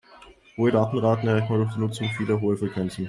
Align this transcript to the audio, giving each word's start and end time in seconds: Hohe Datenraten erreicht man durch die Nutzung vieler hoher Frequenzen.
Hohe 0.57 0.71
Datenraten 0.71 1.27
erreicht 1.29 1.51
man 1.51 1.59
durch 1.59 1.75
die 1.75 1.79
Nutzung 1.79 2.09
vieler 2.17 2.41
hoher 2.41 2.57
Frequenzen. 2.57 2.99